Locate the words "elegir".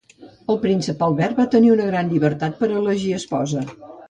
2.79-3.15